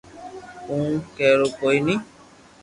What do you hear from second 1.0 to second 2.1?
ڪيرو ڪوئي ھي